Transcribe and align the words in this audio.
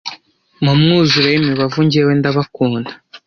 mu 0.63 0.73
mwuzure 0.79 1.27
w'imibavu 1.31 1.79
njyewe 1.85 2.11
ndabakunda 2.19 2.91